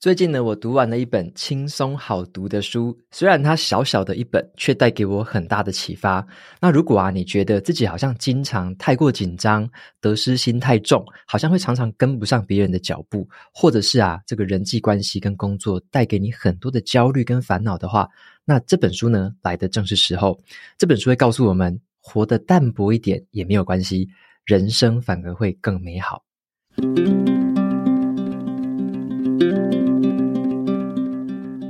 [0.00, 6.24] 最近呢，我读完了一本轻松好读的书，虽然它小小的一本，却带给我很大的启发。
[6.60, 9.68] 那如果啊，你觉得自己好像经常太过紧张，
[10.00, 18.08] 得失心太重，好像会常常跟不上别人的脚步，或者是啊，这个人际关系跟工作带给你很多的焦虑跟烦恼的话，
[18.44, 20.38] 那这本书呢，来的正是时候。
[20.78, 24.08] 这本书会告诉我们，活得淡薄一点也没有关系，
[24.44, 26.22] 人生反而会更美好。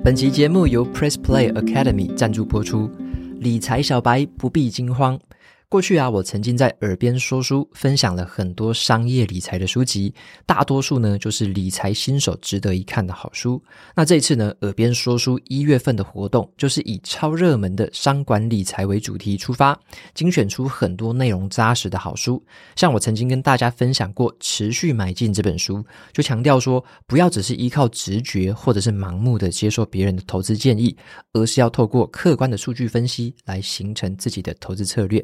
[0.08, 2.90] 本期节目由 Press Play Academy 赞助播出，
[3.40, 5.20] 理财小白不必惊慌。
[5.70, 10.14] 过去啊，我曾经在耳边说书，分享了很多商业理财的书籍，
[10.46, 13.62] 大多数呢就是理财新手值得一看的好书。
[13.94, 19.78] 那这一次呢，耳边说书一月份的活动，就是以超热门的商管理财为主题出发，
[20.14, 22.42] 精选出很多内容扎实的好书。
[22.74, 30.96] 像我曾经跟大家分享过《持续买进》这本书，就强调说，不要只是依靠直觉或者是盲目的接受别人的投资建议，
[31.34, 35.22] 而是要透过客观的数据分析来形成自己的投资策略。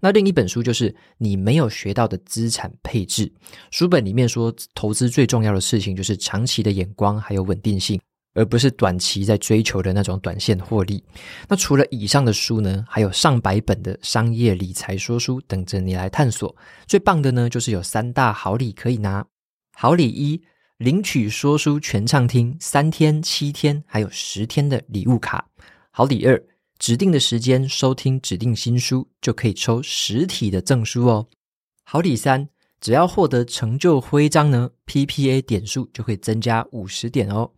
[0.00, 3.32] 那另一本书就是你没有学到的资产配置。
[3.70, 8.00] 书本里面说，投资最重要的事情就是长期的眼光还有稳定性，
[8.34, 11.02] 而不是短期在追求的那种短线获利。
[11.48, 16.54] 那除了以上的书呢，还有上百本的商业理财说书等着你来探索。
[16.86, 19.24] 最棒的呢，就是有三大好礼可以拿。
[19.76, 20.42] 好礼一，
[20.78, 25.46] 领取说书全畅听三天、七天还有十天的礼物卡。
[25.90, 26.42] 好礼二。
[26.84, 31.26] 指定的时间收听指定新书，就可以抽实体的赠书哦。
[31.82, 32.46] 好礼三，
[32.78, 37.50] 只要获得成就徽章呢，PPA 点数就会增加五十点哦。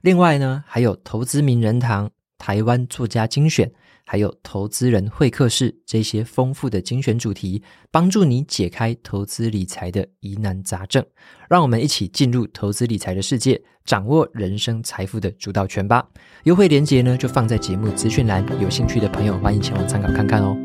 [0.00, 3.72] 另外呢，还有投资名人堂、台湾作家精选。
[4.04, 11.04] 还有投资人会客室这些丰富的精选主题，帮助你解开投资理财的疑难杂症。
[11.48, 16.06] 让我们一起进入投资理财的世界，掌握人生财富的主导权吧。
[16.44, 20.56] 优惠链接呢，就放在节目资讯栏，有兴趣的朋友欢迎前往参考看看哦。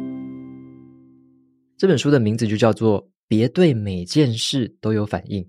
[1.78, 5.44] 这本书的名字就叫做《别对每件事都有反应》。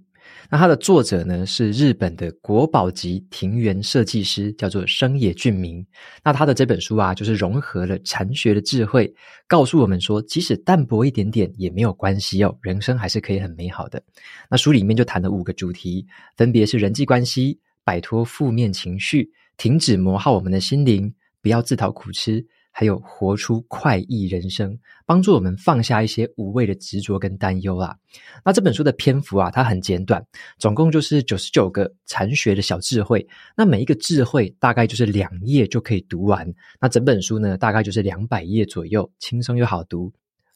[0.50, 5.86] 那它的作者呢，是日本的国宝级庭园设计师，叫做生野俊明。
[6.24, 9.12] 那他的这本书啊，就是融合了禅学的智慧，
[9.46, 14.02] 告诉我们说，即使淡薄一点点也没有关系哦，人生还是可以很美好的。
[14.50, 16.06] 那书里面就谈了五个主题，
[16.36, 21.12] 分别是人际关系、摆脱负面情绪、停止磨耗我们的心灵、
[21.42, 22.46] 不要自讨苦吃。
[22.70, 27.96] 还有活出快意人生，帮助我们放下一些无谓的执着跟担忧啦。
[28.44, 30.24] 那这本书的篇幅啊，它很简短，
[30.58, 33.26] 总共就是九十九个禅学的小智慧。
[33.56, 36.46] 那每一个智慧大概就是两页就可以读完。
[36.80, 40.12] 那整本书呢，大概就是两百页左右，轻松又好读。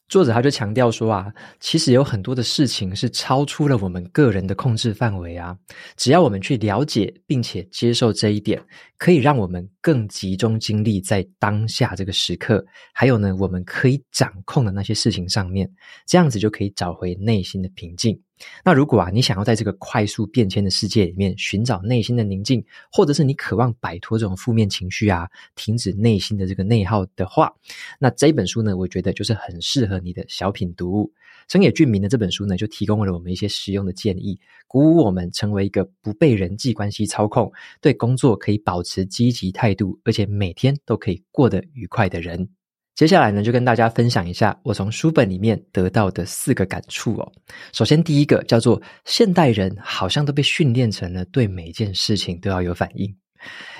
[0.09, 5.57] 作者他就强调说啊，其实有很多的事情是超出了我们个人的控制范围啊。
[5.97, 8.63] 只要我们去了解并且接受这一点，
[8.97, 12.63] 可以让我们更集中精力在当下这个时刻。
[12.93, 15.67] 还有呢，我们可以掌控的那些事情上面，
[16.05, 18.21] 这样子就可以找回内心的平静。
[18.63, 27.53] 那如果啊，你想要在这个快速变迁的世界里面寻找内心的宁静，或者是你渴望摆脱这种负面情绪啊，停止内心的这个内耗的话，
[27.99, 31.13] 那这本书呢，我觉得就是很适合你的小品读物。
[31.47, 37.51] 生野俊明的这本书呢，就提供了我们一些实用的建议，鼓舞我们成为一个不被人际关系操控，
[37.81, 42.49] 对工作可以保持积极态度，而且每天都可以过得愉快的人。
[42.95, 47.31] 接下来呢，就跟大家分享一下我从书本里面得到的四个感触哦。
[47.71, 53.11] 首先，第一个叫做现代人好像都被训练成了对每件事情都要有反应。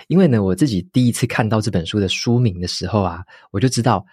[0.07, 4.03] 因为呢，我自己第一次看到这本书的书名的时候啊，我就知道，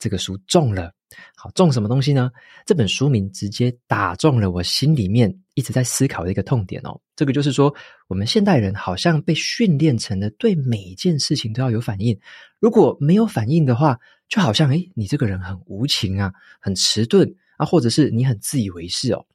[0.00, 0.92] 这个书中了。
[1.36, 2.30] 好，中什么东西呢？
[2.64, 7.00] 这本书名直接打中了我心里面一直在思考的一个痛点哦。
[7.14, 7.74] 这个就是说，
[8.08, 12.18] 我们现代人好像被训练成了对每一件事情都要有反应，
[12.58, 13.98] 如果没有反应的话，
[14.28, 19.26] 就好像，诶，你这个人很无情啊，很迟钝啊，或者是你很自以为是哦。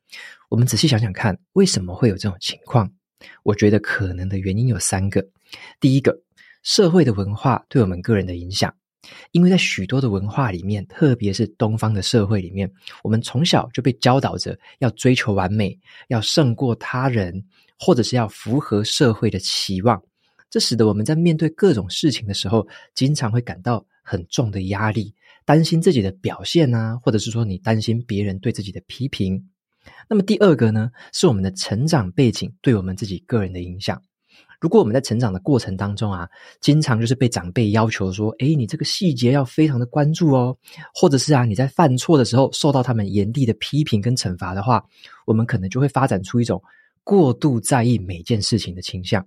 [0.50, 2.90] 我们仔细想想看，为什么会有这种情况？
[3.44, 5.28] 我觉得可能的原因有三个。
[5.80, 6.18] 第一个，
[6.64, 8.74] 社会的文化对我们个人的影响，
[9.32, 12.72] 因为在许多的文化里面，特别是东方的社会里面，
[13.04, 17.44] 我们从小就被教导着要追求完美，要胜过他人，
[17.78, 20.02] 或者是要符合社会的期望。
[20.50, 25.14] 这使得我们在面对各种事情的时候，经常会感到很重的压力，
[25.44, 29.50] 担心自己的表现啊，或者是说你担心别人对自己的批评。
[30.08, 34.02] 那么第二个呢，是我们的成长背景对我们自己个人的影响。
[34.66, 36.28] 如果我们在成长的过程当中啊，
[36.60, 40.58] 经常就是被长辈要求说，诶，你这个细节要非常的关注哦，
[40.92, 44.84] 或者是啊，你在犯错的时候受到他们严厉的批评跟惩罚的话，
[45.28, 46.60] 我们可能就会发展出一种
[47.04, 49.24] 过度在意每件事情的倾向。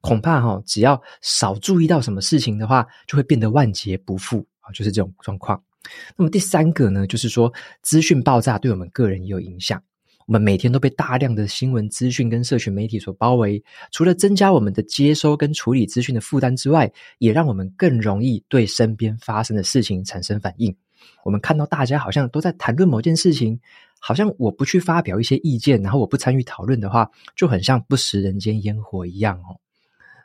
[0.00, 5.60] 恐怕哈、哦，只要少注意到什么事情的话，就会变得万劫不复啊，就是这种状况。
[6.16, 7.52] 那么第三个呢，就是说
[7.82, 9.82] 资讯爆炸对我们个人也有影响。
[10.28, 20.76] 我们每天都被大量的新闻资讯跟社群媒体所包围，除了增加我们的接收跟处理资讯的负担之外，也让我们更容易对身边发生的事情产生反应。
[21.24, 23.58] 我们看到大家好像都在谈论某件事情，
[23.98, 29.56] 好像我不去发表一些意见，然后我不参与讨论的话，就很像不食人间烟火一样哦。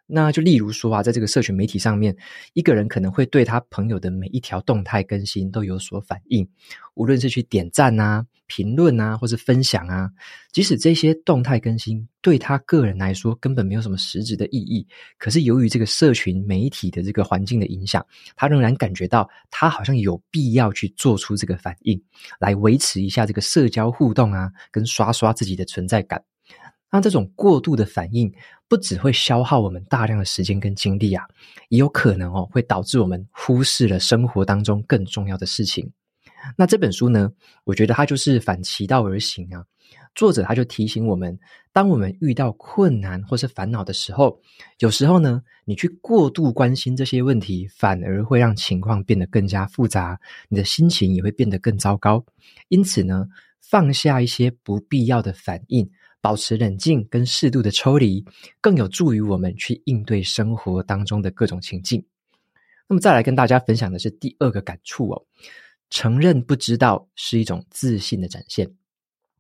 [0.05, 2.15] 那就例如说啊，在这个社群媒体上面，
[2.53, 6.47] 一个人可能会对他朋友的每一条动态更新都有所反应，
[6.95, 10.09] 无论是去点赞啊、评论啊，或是分享啊，
[10.51, 14.85] 即使这些动态更新对他个人来说根本没有什么实质的意义，
[15.17, 18.05] 可是由于这个社群媒体的这个环境的影响，
[18.35, 21.99] 他仍然感觉到他好像有必要去做出这个反应，
[22.39, 26.21] 来维持一下这个社交互动啊，跟刷刷自己的存在感。
[26.93, 28.31] 那这种过度的反应，
[28.67, 31.25] 不只会消耗我们大量的时间跟精力啊，
[31.69, 35.91] 也有可能哦，会导致我们忽视了生活当中更重要的事情。
[36.55, 37.31] 那这本书呢，
[37.63, 39.65] 我觉得它就是反其道而行啊。
[40.13, 41.39] 作者他就提醒我们，
[41.71, 44.39] 当我们遇到困难或是烦恼的时候，
[44.77, 52.23] 有时候呢，你去过度关心这些问题，反而会让情况变得更加复杂，你的心情也会变得更糟糕。
[52.67, 53.25] 因此呢，
[53.59, 55.89] 放下一些不必要的反应。
[56.23, 58.23] 保持冷静跟适度的抽离，
[58.61, 62.01] 更有助于我们去应对生活当中的各种情境。
[62.87, 65.25] 那么，再来跟大家分享的是第二个感触哦，
[65.89, 68.71] 承认不知道是一种自信的展现。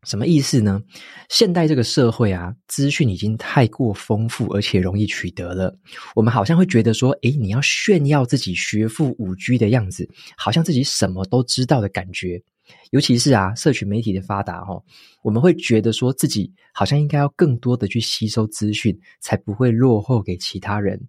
[0.03, 0.83] 什么意思呢？
[1.29, 5.73] 现代这个社会啊，资讯已经太过丰富，而且容易取得了。
[6.15, 12.43] 我们好像会觉得说，诶，你要炫耀自己学富五车的样子，好像自己什么都知道的感觉。
[12.91, 14.83] 尤其是啊，社群媒体的发达哦，
[15.21, 20.99] 我们会觉得说自己好像应该要更多的去吸收资讯，才不会落后给其他人。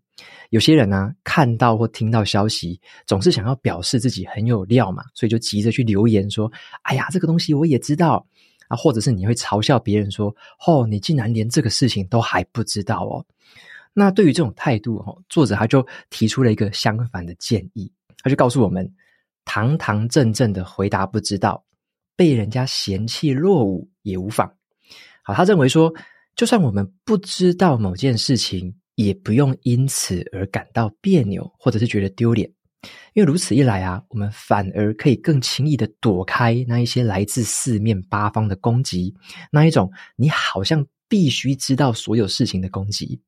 [0.50, 6.50] 有些人啊，看到或听到消息，总是想要表示自己很有料嘛，所以就急着去留言说
[6.82, 8.24] ：“哎呀，这个东西我也知道
[8.68, 10.34] 啊。”或者是你会嘲笑别人说
[10.66, 13.24] ：“哦，你竟然连这个事情都还不知道哦。”
[13.92, 17.90] 那对于这种态度哦，作者他就提出了一个相反的建议，
[18.22, 18.90] 他就告诉我们。
[19.44, 21.64] 堂堂正正的回答不知道，
[22.16, 24.52] 被人家嫌弃落伍也无妨。
[25.22, 25.92] 好，他认为说，
[26.36, 32.50] 就算我们不知道某件事情，也不用因此而感到别扭，或者是觉得丢脸。
[33.14, 39.14] 因为如此一来啊，我们反而可以更轻易的躲开那一些来自四面八方的攻击，
[39.50, 43.18] 那一种你好像必须知道所有事情的攻击。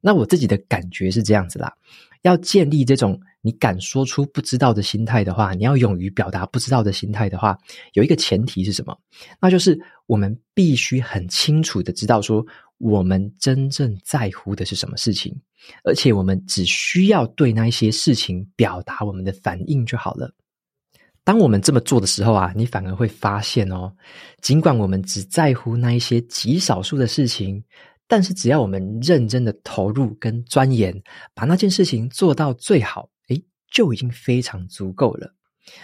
[0.00, 1.70] 那我自己的感觉是这样子啦，
[2.26, 3.20] 要建立这种。
[3.42, 7.56] 你敢说出不知道的心态的话，你要勇于表达不知道的心态的话，
[7.92, 8.98] 有一个前提是什么？
[9.40, 12.44] 那就是我们必须很清楚的知道说，
[12.78, 15.32] 我们真正在乎的是什么事情，
[15.84, 20.28] 而且我们只需要对那一些事情表达我们的反应就好了。
[21.22, 23.92] 当我们这么做的时候啊，你反而会发现哦，
[24.42, 27.62] 尽管我们只在乎那一些极少数的事情。
[28.08, 30.94] 但是，只要我们认真的投入跟钻研，
[31.34, 35.34] 把那件事情做到最好，诶，就已经非常足够了。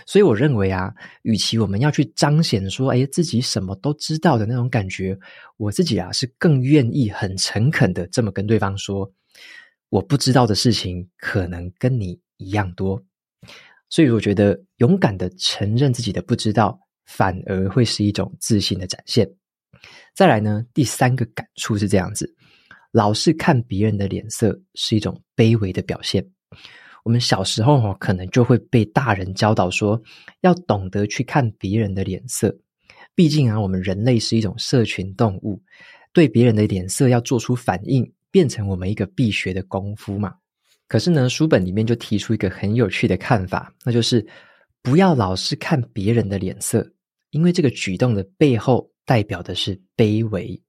[0.06, 5.18] 所以，我认为啊，与其我们要去彰显说，诶，自己什么都知道的那种感觉，
[5.56, 9.12] 我自己啊，是更愿意很诚恳的这么跟对方说，
[9.88, 13.02] 我不知道的事情可能跟你一样多。
[13.88, 19.28] 所以，我觉得勇敢的承认自己的不知道，反而会是一种自信的展现。
[20.14, 22.32] 再来呢，第三个感触是这样子：
[22.90, 26.24] 老是看别人的脸色是一种卑微的表现。
[27.04, 30.00] 我们小时候哦，可能就会被大人教导说，
[30.42, 32.56] 要懂得去看别人的脸色。
[33.14, 35.60] 毕竟啊，我们人类是一种社群动物，
[36.12, 40.34] 对别人的脸色要做出反应，变成我们一个必学的功夫嘛。
[40.86, 44.24] 可是呢，书本里面就提出一个很有趣的看法，那就是
[44.80, 46.88] 不要老是看别人的脸色，
[47.30, 48.91] 因为这个举动的背后。
[49.04, 50.60] 代表的是卑微。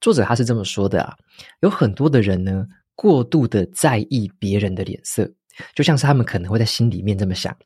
[0.00, 1.14] 作者他是这么说的啊，
[1.60, 5.30] 有很多的人呢，过度的在意别人的脸色，
[5.74, 7.56] 就像是他们可能会在心里面这么想：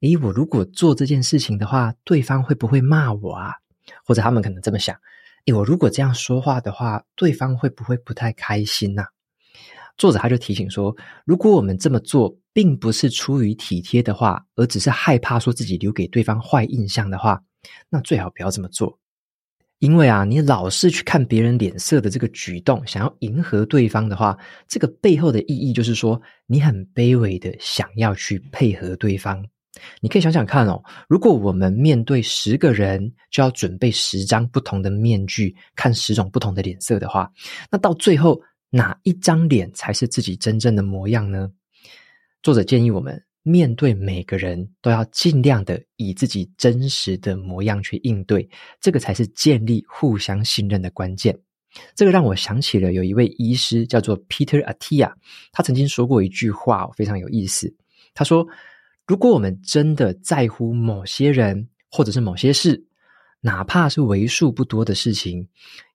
[0.00, 3.54] 诶，我如果做这件事情的话，对方会不会骂我啊？
[4.04, 4.96] 或者他们可能这么想：
[5.46, 9.06] 诶，我如果这样说话的话，对方会不会不太开心呐？
[9.96, 17.42] 作者他就提醒说，如果我们这么做，并不是出于体贴的话，而只是害怕说自己留给对方坏印象的话，
[17.88, 18.98] 那最好不要这么做。
[19.78, 29.44] 因为啊，你老是去看别人脸色的这个举动，想要迎合对方的话，这个背后的意义就是说，你很卑微的想要去配合对方。
[30.00, 37.30] 你可以想想看哦，如果我们面对十个人，就要准备十张不同的面具，看十种不同的脸色的话，
[37.70, 41.48] 那到最后哪一张脸才是自己真正的模样呢？
[42.42, 48.48] 作者建议我们面对每个人都要尽量的以自己真实的模样去应对，
[48.80, 51.38] 这个才是建立互相信任的关键。
[51.94, 55.12] 这个让我想起了有一位医师叫做 Peter Atia，
[55.52, 57.74] 他曾经说过一句话，非常有意思。
[58.14, 58.46] 他说，
[59.06, 62.84] 如果我们真的在乎某些人或者是某些事，
[63.40, 65.46] 哪怕是为数不多的事情，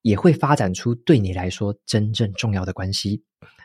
[0.04, 3.22] 也会发展出对你来说真正重要的关系。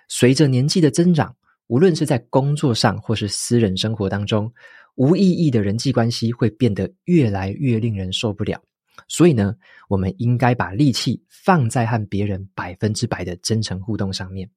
[0.09, 1.37] 随着年纪的增长，
[1.69, 4.53] 无论是在工作上或是私人生活当中，
[4.97, 8.61] 无意义的人际关系会变得越来越令人受不了。
[9.07, 9.55] 所以呢，
[9.89, 14.51] 我们应该把力气放在和别人百分之百的真诚互动上面。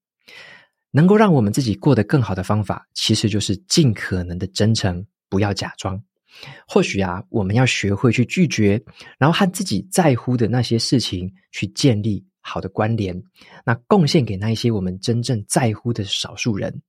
[0.89, 6.01] 能够让我们自己过得更好的方法，其实就是尽可能的真诚，不要假装。
[6.67, 8.81] 或许啊，我们要学会去拒绝，
[9.17, 13.24] 然后和自己在乎的那些事情去建立好的关联，
[13.65, 16.81] 那贡献给那一些我们真正在乎的少数人，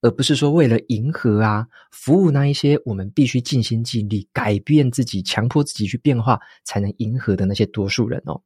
[0.00, 8.40] 而不是说为了迎合啊，服务那一些我们必须尽心尽力改变自己、强迫自己去变化才能迎合的那些多数人哦。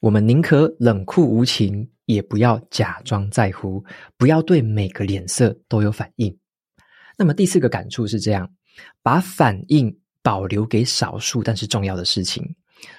[0.00, 3.84] 我们宁可冷酷无情，也不要假装在乎，
[4.16, 6.36] 不要对每个脸色都有反应。
[7.16, 8.50] 那么第四个感触是这样：
[9.02, 12.42] 把反应保留给少数但是重要的事情。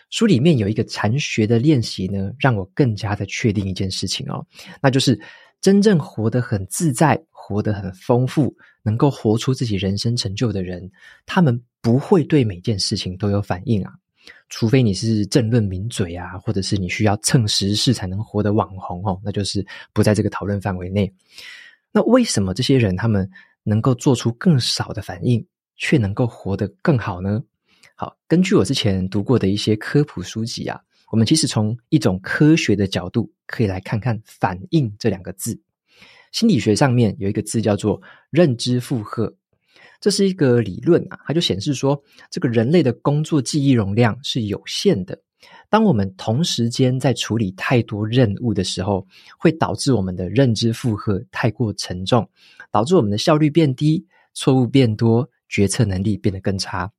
[0.10, 4.46] 书里面有一个禅学的练习呢，让我更加的确定一件事情哦，
[4.82, 5.20] 那就是
[5.62, 10.90] 真正活得很自在、活得很丰富、能够活出自己人生成就的人，
[11.25, 13.94] 他们不会对每件事情都有反应啊。
[14.48, 21.12] 除非你是政论名嘴啊，或者是你需要蹭时事才能活得网红哦，那就是不在这个讨论范围内。
[21.92, 23.30] 那为什么这些人他们
[23.63, 27.44] 能够做出更少的反应，却能够活得更好呢？
[27.96, 30.80] 好，根据我之前读过的一些科普书籍啊，
[31.12, 35.62] 我们其实从一种科学的角度可以来看看“反应”这两个字。
[36.32, 39.32] 心理学上面有一个字叫做认知负荷。
[40.02, 45.22] 这是一个理论啊，它就显示说，这个人类的工作记忆容量是有限的。
[45.70, 49.08] 当我们同时间在处理太多任务的时候，
[49.38, 52.28] 会导致我们的认知负荷太过沉重，
[52.72, 56.92] 导致我们的效率变低，错误变多，决策能力变得更差。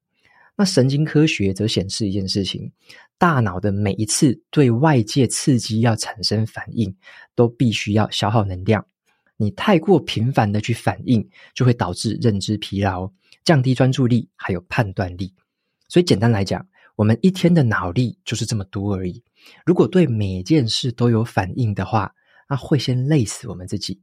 [0.57, 2.71] 那神经科学则显示一件事情：
[3.19, 6.95] 大脑的每一次对外界刺激要产生反应，
[7.35, 8.87] 都必须要消耗能量。
[9.37, 13.11] 你太过频繁的去反应，就会导致认知疲劳，
[13.45, 15.35] 降低专注力，还有判断力。
[15.89, 19.23] 所以简单来讲，我们一天的脑力就是这么多而已。
[19.67, 22.15] 如果对每件事都有反应的话，
[22.49, 24.01] 那会先累死我们自己。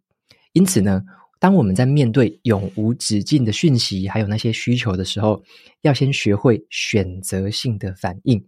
[0.51, 1.01] 因此呢，
[1.41, 5.43] 当我们在面对永无止境的讯息，还有那些需求的时候，
[5.81, 8.41] 要先学会选择性的反应。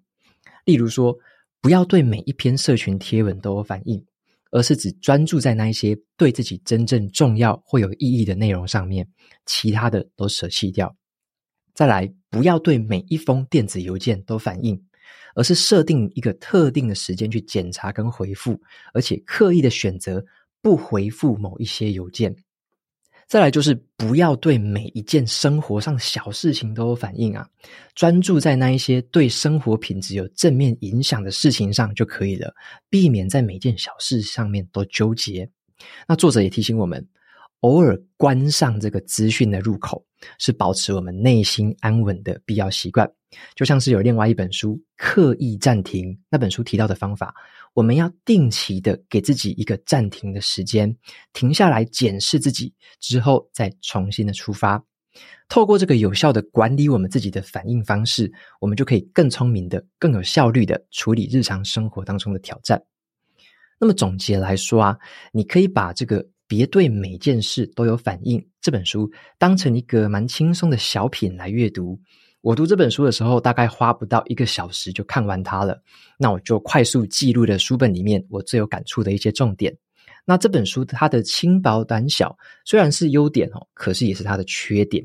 [0.64, 1.14] 例如说，
[1.60, 4.06] 不要对每一篇社群贴文都有反应。
[4.56, 9.04] 而是只专注在那一些对自己真正重要或有意义的内容上面，
[9.48, 10.96] 其他的都舍弃掉。
[11.74, 14.80] 再来，不要对每一封电子邮件都反应，
[15.34, 18.62] 而是设定一个特定的时间去检查跟回复，
[18.94, 20.24] 而且刻意的选择
[20.62, 22.36] 不回复某一些邮件。
[23.28, 27.48] 再来就是不要对每一件生活上小事情都有反应啊，
[27.96, 32.54] 专注在那一些对生活品质有正面影响的事情上就可以了，
[32.90, 35.50] 避免在每件小事上面都纠结。
[36.08, 37.06] 那作者也提醒我们，
[37.64, 40.06] 偶尔关上这个资讯的入口，
[40.38, 43.10] 是保持我们内心安稳的必要习惯。
[43.56, 47.34] 就像是有另外一本书《刻意暂停》，那本书提到的方法，
[47.74, 50.94] 我们要定期的给自己一个暂停的时间，
[51.32, 54.84] 停下来检视自己之后，再重新的出发。
[55.48, 58.30] 透过这个有效的管理我们自己的反应方式，
[58.60, 62.84] 我们就可以更聪明的、更有效率的处理日常生活当中的挑战。
[63.80, 64.98] 那么总结来说啊，
[65.32, 66.24] 你可以把这个
[66.56, 72.00] 《别对每件事都有反应》这本书当成一个蛮轻松的小品来阅读。
[72.42, 75.82] 我读这本书的时候，大概花不到一个小时就看完它了。
[76.16, 79.76] 那我就快速记录了书本里面我最有感触的一些重点。
[80.26, 85.04] 那这本书它的轻薄短小虽然是优点哦，可是也是它的缺点，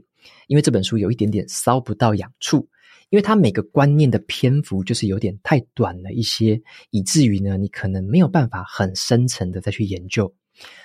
[0.49, 2.69] 因为这本书有一点点搔不到痒处，
[3.09, 10.31] 因为它每个观念的篇幅就是有点太短了一些，以至于呢，你可能没有办法很深层的再去研究。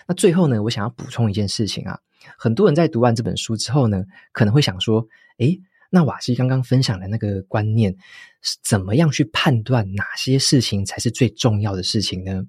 [0.07, 1.99] 那最后呢，我想要补充一件事情啊，
[2.37, 5.05] 很多人在读完这本书之后呢，可能会想说，
[5.37, 7.95] 诶那瓦西刚刚分享的那个观念，
[8.41, 12.43] 是怎么样去判断哪些事情才是最重要的事情呢？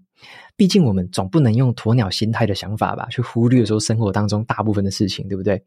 [0.56, 5.62] 毕竟我们总不能用鸵鸟心态的想法吧，去忽略说生活当中大部分的事情，对不对？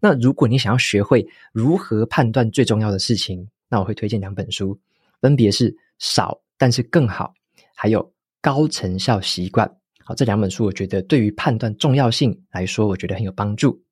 [0.00, 4.78] 那如果你想要学会如何判断最重要的事情，那我会推荐两本书，
[5.22, 7.32] 分别是《少但是更好》，
[7.74, 8.04] 还有
[8.42, 9.66] 《高成效习惯》。
[10.04, 13.82] 好，这两本书我觉得对于判断重要性来说，我觉得很有帮助。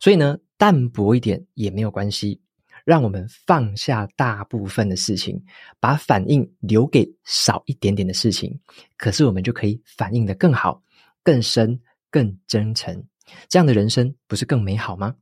[0.00, 2.40] 所以呢，淡薄一点也没有关系。
[2.84, 5.42] 让我们放下大部分的事情，
[5.80, 8.60] 把反应留给少一点点的事情，
[8.98, 10.82] 可是我们就可以反应得更好、
[11.22, 11.80] 更深、
[12.10, 13.02] 更真诚。
[13.48, 15.14] 这样的人生不是更美好吗？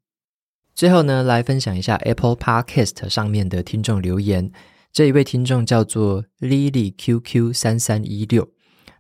[0.75, 4.51] 最后呢，来分享一下 Apple Podcast 上面的听众留言。
[4.91, 8.51] 这一位听众叫做 Lily QQ 三三一六，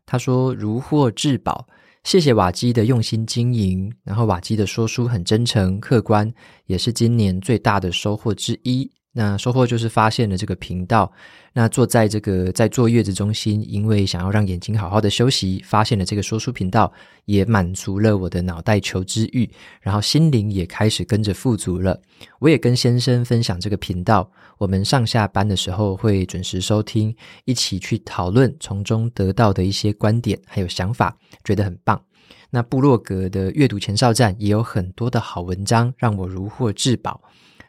[0.06, 1.66] 他说：“如获至宝。”
[2.04, 6.34] 谢谢瓦基的用心经营，然后瓦基的说书很真诚客观，
[6.66, 8.90] 也是今年最大的收获之一。
[9.14, 11.12] 那收获就是发现了这个频道。
[11.52, 16.90] 那坐在这个在坐月子中心，因为想要让眼睛好好的休息，发现了这个说书频道，
[17.26, 19.50] 也满足了我的脑袋求知欲，
[19.82, 22.00] 然后心灵也开始跟着富足了。
[22.38, 27.14] 我也跟先生分享这个频道，我们上下班的时候会准时收听，
[27.44, 31.14] 一起去讨论从中得到的一些观点还有想法，
[31.44, 32.02] 觉得很棒。
[32.48, 37.20] 那部落格的阅读前哨站也有很多的好文章，让我如获至宝。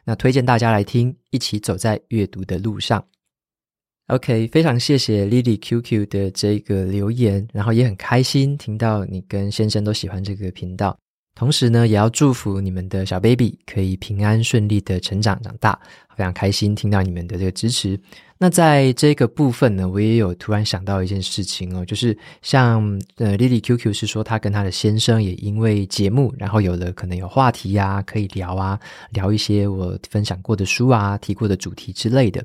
[0.04, 3.04] 那推荐大家来听，一起走在阅读的路上。
[4.08, 10.94] OK，非常谢谢 Lily QQ 的这个留言，然后也很开心听到你跟先生都喜欢这个频道。
[11.34, 15.80] 同时呢，也要祝福你们的小 baby 可以平安顺利的成长长大，
[16.16, 17.98] 非常开心听到你们的这个支持。
[18.38, 22.82] 那在这个部分呢，我也有突然想到一件事情哦，就是像
[23.16, 28.78] 呃 Lily QQ 是说她跟她的先生也因为节目，然后有了可能有话题啊，可以聊啊，
[29.10, 32.44] 聊一些我分享过的书啊，提过的主题之类的。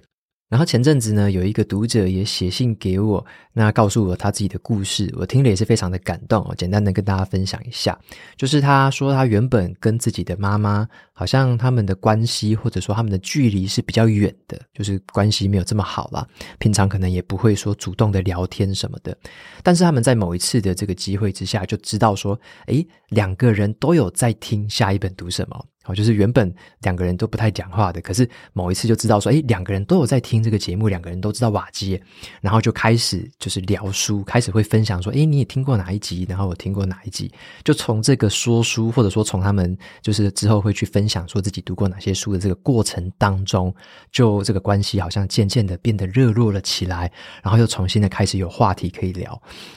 [0.49, 6.55] 然后前阵子呢，有一个读者也写信给我，那告诉我他自己的故事，我听了也是非常的感动哦。
[6.57, 7.97] 简单的跟大家分享一下，
[8.35, 16.27] 就是他说他原本跟自己的妈妈，好像他们的关系或者说他们的距离是比较远的，就是关系没有这么好啦。
[16.57, 19.15] 平常可能也不会说主动的聊天什么的。
[19.61, 25.63] 但是他们在某一次的这个机会之下，就知道说，诶，两个人都有在听下一本读什么。
[25.93, 32.01] 就是原本两个人都不太讲话的，可是某一次就知道说，诶，两个人都有在听这个节目，两个人都知道瓦基，
[32.41, 36.25] 然后就开始就是聊书，开始会分享说，诶，你也听过哪一集？
[36.29, 37.31] 然后我听过哪一集？
[37.63, 43.73] 就从这个说书，或者说从他们就是之后会去分享说自己读过哪些书的这个过程当中，
[44.11, 47.11] 就这个关系好像渐渐的变得热络了起来，
[47.43, 49.31] 然后又重新的开始有话题可以聊。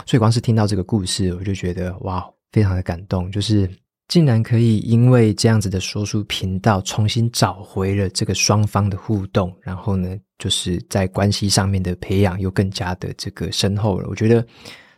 [0.07, 3.69] 所以光是听到这个故事，我就觉得哇，非常的感动，就是。
[4.13, 14.07] 竟然可以因为这样子的说书频道，重新找回了这个双方的互动，然后呢，就是在关系上面的培养又更加的这个深厚了。
[14.11, 14.47] 我觉得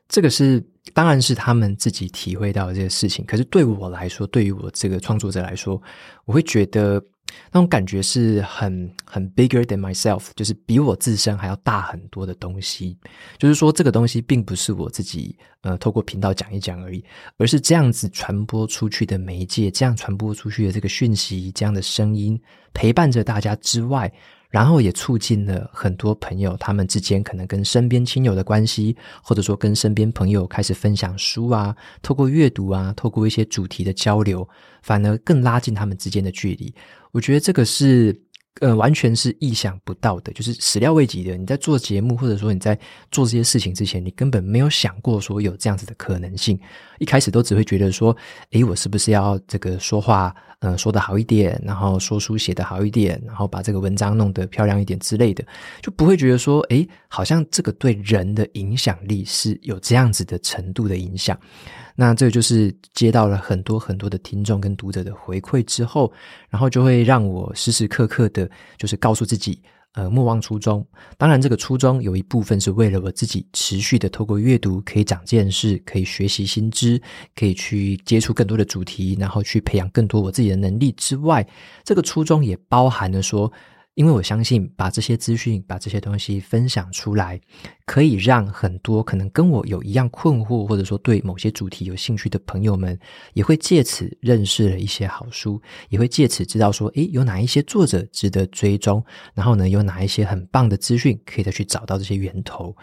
[0.08, 0.60] 这个是，
[0.92, 3.24] 当然是他们自己体会到这个事情。
[3.24, 5.80] 可是对我来说，对于我这个创作者来说，
[6.24, 7.00] 我会觉得。
[7.52, 12.98] 那种感觉是很很 bigger than myself，就是比我自身还要大很多的东西。
[13.38, 17.04] 就是说，这个东西并不是我自己呃透过频道讲一讲而已，
[17.36, 22.40] 而是这样子传播出去的媒介，这样传播出去的这个讯息，这样的声音
[22.72, 24.12] 陪伴着大家之外。
[24.54, 34.48] 然后也促进了很多朋友，他们之间可能跟身边亲友的关系，或者说跟身边朋友开始分享书啊，透过阅读啊，透过一些主题的交流，
[34.80, 36.72] 反而更拉近他们之间的距离。
[37.10, 38.16] 我觉得这个是。
[38.60, 41.36] 呃，完全是意想不到的，就是始料未及的。
[41.36, 42.78] 你在做节目，或者说你在
[43.10, 46.58] 做这些事情之前，你根本没有想过说有这样子的可能性。
[46.98, 48.16] 一开始都只会觉得说，
[48.52, 55.44] 诶，我是不是要这个说话，呃，说得好一点，然后说书写得好一点，然后把这个文章弄得漂亮一点之类的，
[55.82, 61.36] 就不会觉得说，诶，好像这个对人的影响力是有这样子的程度的影响。
[61.96, 66.12] 那这就是接到了很多很多的听众跟读者的回馈之后，
[66.50, 70.84] 然后就会让我时时刻刻的，就是告诉自己，呃，莫忘初衷。
[71.16, 77.00] 当然，这个初衷有一部分是为了我自己持续的透过阅读可以长见识，可以学习新知，
[77.36, 81.46] 可以去接触更多的主题，然后去培养更多我自己的能力之外，
[81.84, 83.52] 这个初衷也包含了说。
[83.94, 87.40] 因为我相信，把这些资讯、把这些东西分享出来，
[87.86, 92.98] 可以让很多可能跟我有一样困惑，或者说对某些主题有兴趣的朋友们，
[93.34, 102.76] 也会借此认识了一些好书，也会借此知道说，诶，有哪一些作者值得追踪，然后呢，有哪一些很棒的资讯可以再去找到这些源头。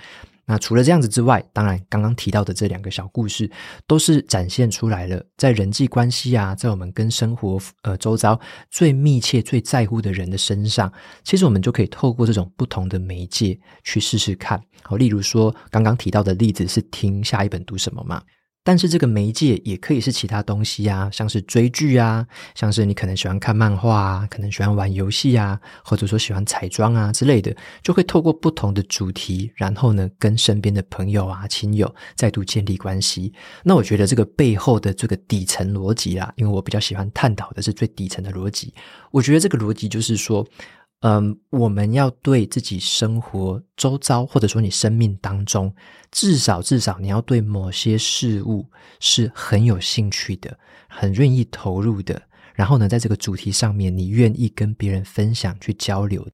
[0.51, 3.49] 那除了这样子之外，当然刚刚提到的这两个小故事，
[3.87, 8.37] 都是展现出来了，在人际关系啊，在我们跟生活呃周遭
[8.69, 10.91] 最密切、最在乎的人的身上，
[11.23, 14.61] 其实我们就可以透过这种不同的媒介去试试看。
[14.83, 18.21] 好，例如说刚刚提到的例子是听下一本读什么嘛？
[18.63, 33.33] 但是这个媒介也可以是其他东西啊，像是追剧啊，像是你可能喜欢看漫画啊，可能喜欢玩游戏啊，或者说喜欢彩妆啊之类的，就会透过不同的主题，然后呢，跟身边的朋友啊、亲友再度建立关系。
[33.63, 38.73] 那我觉得这个背后的这个底层逻辑啊，因为我比较喜欢探讨的是最底层的逻辑，
[39.09, 40.47] 我觉得这个逻辑就是说。
[41.01, 45.73] 嗯，我们要对自己生活周遭，或者说你生命当中，
[46.11, 48.65] 至少至少你要对某些事物
[48.99, 50.55] 是很有兴趣的，
[50.87, 52.21] 很愿意投入的。
[52.53, 56.27] 然后呢，在这个主题上面，你愿意跟别人分享、去交流。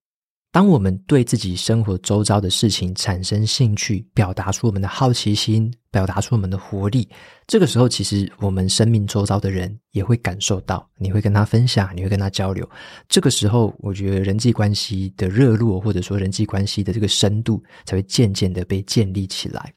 [0.51, 5.73] 当我们对自己生活周遭的事情产生兴趣，表达出我们的好奇心。
[5.97, 7.09] 表达出我们的活力，
[7.47, 12.69] 这个时候其实我们生命周遭的人也会感受到，你会跟他分享，你会跟他交流。
[13.09, 19.73] 这个时候，我觉得人际关系的热络，或者说人际关系的这个深度，才会渐渐的被建立起来。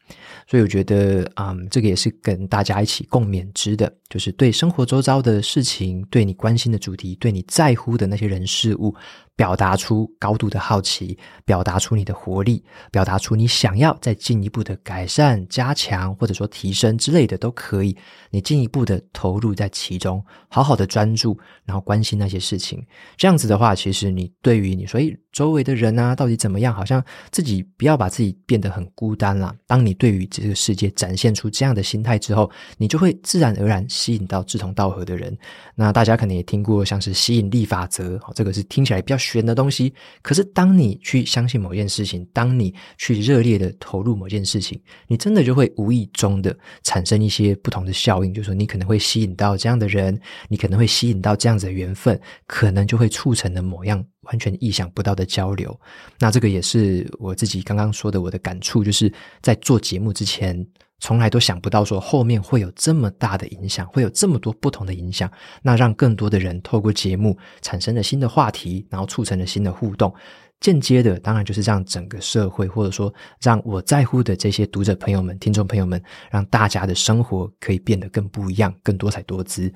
[0.47, 8.95] 所以，我觉得，嗯，这个也是跟大家一起共勉之的，就是对生活周遭的事情，对你关心的主题，对你在乎的那些人事物，
[9.37, 16.10] 表达出高度的好奇，表达出你的活力，表达出你想要再进一步的改善、加强。
[16.15, 17.97] 或者说提升之类的都可以，
[18.31, 22.83] 你进一步的投入在其中，好好的专注，然后关心那些事情。
[23.17, 26.75] 这样子的话，其实你对于你所以周围的人啊，到底怎么样？
[26.75, 29.55] 好像自己不要把自己变得很孤单啦。
[29.67, 35.37] 当你对于这个世界展现出这样的心态之后，你就会自然而然吸引到志同道合的人。
[35.75, 39.93] 那大家可能也听过像是吸引力法则，这个是听起来比较玄的东西。
[40.23, 45.90] 可是当你去相信某件事情，当你去热烈的投入某件事情，你真的就会无。
[45.91, 55.79] 无意中的产生一些不同的效应，就是说你可能会吸引到这样的人，你可能会吸引到这样子的缘分，可能就会促成了某样完全意想不到的交流。
[56.21, 60.65] 那这个也是我自己刚刚说的我的感触，就是在做节目之前，
[61.01, 65.29] 从来都想不到说后面会有这么大的影响，会有这么多不同的影响。
[65.61, 70.15] 那让更多的人透过节目产生了新的话题，然后促成了新的互动。
[70.61, 79.73] 间接的，当然就是让整个社会，或者说让我在乎的这些读者朋友们、听众朋友们，让大家的生活可以变得更不一样、更多彩多姿。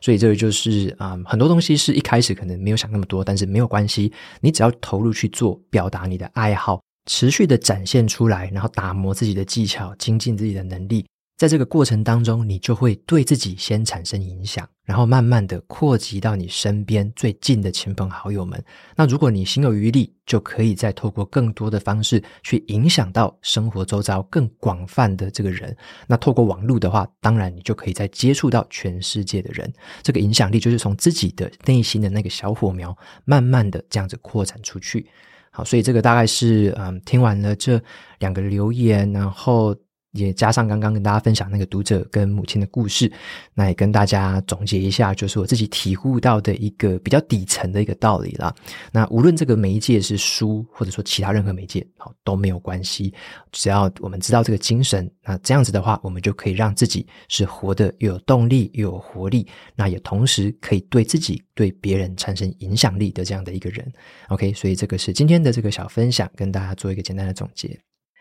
[0.00, 11.04] 所以这个就是啊、很多东西是一开始可能没有想那么多，但是没有关系，你只要投入去做，表达你的爱好，持续的展现出来，然后打磨自己的技巧，精进自己的能力。
[11.38, 18.60] 在这个过程当中，你就会对自己先产生影响，然后慢慢的扩及到你身边最近的亲朋好友们。
[18.96, 25.74] 那如果你心有余力，就可以再透过更多的方式去影响到生活周遭更广泛的这个人。
[26.08, 29.72] 那透过网络的话，当然你就可以再接触到全世界的人。
[30.02, 35.06] 这个影响力就是从自己的内心的那个小火苗，慢慢的这样子扩展出去。
[35.52, 37.80] 好，所以这个大概是嗯，听完了这
[38.18, 39.72] 两个留言，然后。
[40.18, 43.10] 也加上刚刚跟大家分享那个读者跟母亲的故事，
[43.54, 48.54] 那也跟大家总结一下，就是我自己体悟到的一个比较底层的一个道理啦。
[48.92, 53.14] 那无论这个媒介是书，或者说其他任何媒介，好，都没有关系，
[53.52, 63.90] 只要我们知道这个精神，那这样子的话，我们就可以让自己是活得又有动力又有活力，那也同时可以对自己对别人产生影响力的这样的一个人。
[64.28, 67.78] OK，所以这个是今天的这个小分享，跟大家做一个简单的总结。